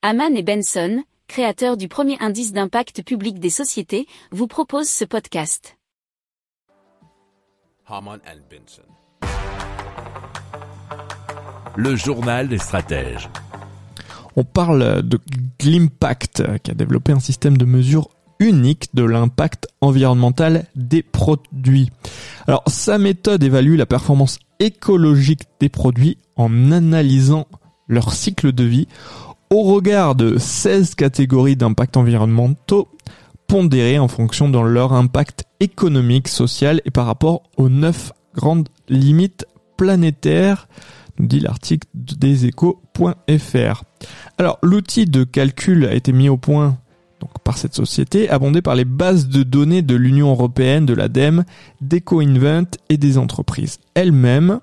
[0.00, 5.76] Haman et Benson, créateurs du premier indice d'impact public des sociétés, vous proposent ce podcast.
[7.84, 8.82] Haman and Benson.
[11.74, 13.28] Le journal des stratèges.
[14.36, 15.18] On parle de
[15.58, 18.08] Glimpact, qui a développé un système de mesure
[18.38, 21.90] unique de l'impact environnemental des produits.
[22.46, 27.48] Alors, sa méthode évalue la performance écologique des produits en analysant
[27.88, 28.86] leur cycle de vie
[29.50, 32.88] au regard de 16 catégories d'impact environnementaux
[33.46, 39.46] pondérées en fonction de leur impact économique, social et par rapport aux 9 grandes limites
[39.76, 40.68] planétaires,
[41.18, 43.82] nous dit l'article des échos.fr.
[44.36, 46.78] Alors, l'outil de calcul a été mis au point
[47.48, 51.44] par cette société, abondée par les bases de données de l'Union européenne, de l'ADEME,
[51.80, 54.60] d'EcoInvent et des entreprises elles-mêmes,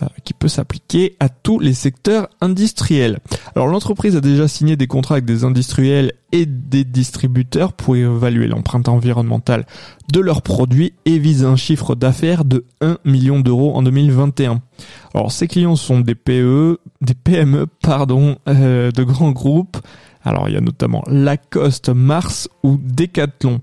[0.00, 3.18] euh, qui peut s'appliquer à tous les secteurs industriels.
[3.56, 8.46] Alors l'entreprise a déjà signé des contrats avec des industriels et des distributeurs pour évaluer
[8.46, 9.66] l'empreinte environnementale
[10.12, 14.62] de leurs produits et vise un chiffre d'affaires de 1 million d'euros en 2021.
[15.12, 19.78] Alors ces clients sont des PE, des PME, pardon, euh, de grands groupes,
[20.28, 23.60] alors il y a notamment Lacoste, Mars ou Decathlon.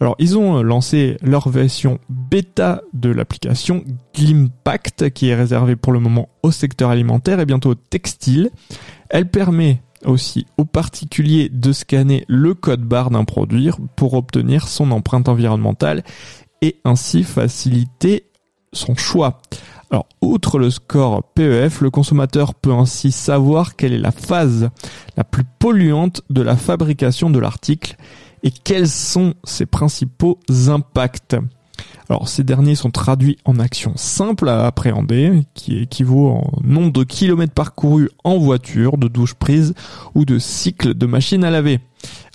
[0.00, 6.00] Alors ils ont lancé leur version bêta de l'application Glimpact qui est réservée pour le
[6.00, 8.50] moment au secteur alimentaire et bientôt au textile.
[9.08, 14.90] Elle permet aussi aux particuliers de scanner le code barre d'un produit pour obtenir son
[14.90, 16.04] empreinte environnementale
[16.62, 18.26] et ainsi faciliter
[18.72, 19.40] son choix.
[19.90, 24.70] Alors, outre le score PEF, le consommateur peut ainsi savoir quelle est la phase
[25.16, 27.96] la plus polluante de la fabrication de l'article
[28.42, 31.36] et quels sont ses principaux impacts.
[32.08, 37.04] Alors, ces derniers sont traduits en actions simples à appréhender, qui équivaut en nombre de
[37.04, 39.74] kilomètres parcourus en voiture, de douche prise
[40.14, 41.80] ou de cycle de machine à laver.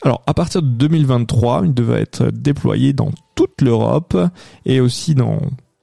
[0.03, 4.17] Alors, à partir de 2023, il devrait être déployé dans toute l'Europe
[4.65, 5.39] et aussi dans